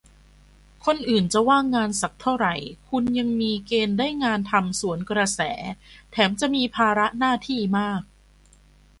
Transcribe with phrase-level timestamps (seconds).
[0.85, 2.55] คนอื่นจะว่างงานสักเท่าไหร่
[2.89, 5.41] คุณยังมีเกณฑ์ได้งานทำสวนกระแส
[6.11, 8.01] แถมจะมีภาระหน้าที่มาก